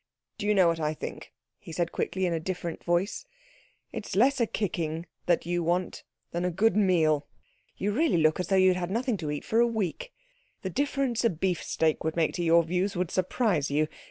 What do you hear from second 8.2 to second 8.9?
as though you had had